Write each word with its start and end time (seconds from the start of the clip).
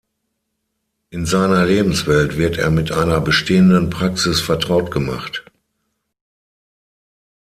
In 1.11 1.27
seiner 1.27 1.63
Lebenswelt 1.63 2.35
wird 2.35 2.57
er 2.57 2.71
mit 2.71 2.91
einer 2.91 3.21
bestehenden 3.21 3.91
Praxis 3.91 4.41
vertraut 4.41 4.89
gemacht. 4.89 5.45